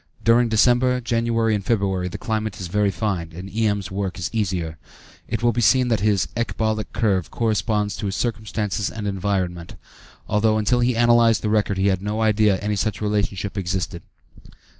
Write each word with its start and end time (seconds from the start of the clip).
During 0.23 0.49
December, 0.49 0.99
January, 0.99 1.53
and 1.53 1.63
February, 1.63 2.07
the 2.07 2.17
climate 2.17 2.59
is 2.59 2.65
very 2.69 2.89
fine, 2.89 3.31
and 3.35 3.47
E.M.'s 3.51 3.91
work 3.91 4.17
is 4.17 4.31
easier. 4.33 4.79
It 5.27 5.43
will 5.43 5.51
be 5.53 5.61
seen 5.61 5.89
that 5.89 5.99
his 5.99 6.27
ecbolic 6.35 6.91
curve 6.91 7.29
corresponds 7.29 7.95
to 7.97 8.07
his 8.07 8.15
circumstances 8.15 8.89
and 8.89 9.05
environment, 9.05 9.75
although 10.27 10.57
until 10.57 10.79
he 10.79 10.95
analyzed 10.97 11.43
the 11.43 11.49
record 11.49 11.77
he 11.77 11.89
had 11.89 12.01
no 12.01 12.19
idea 12.23 12.53
that 12.53 12.63
any 12.63 12.75
such 12.75 12.99
relationship 12.99 13.55
existed. 13.59 14.01